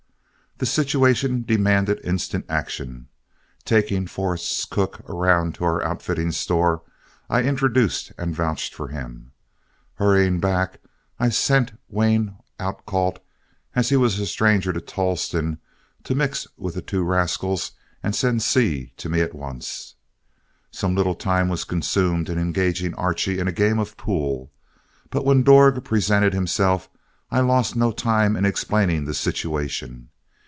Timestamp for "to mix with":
16.03-16.75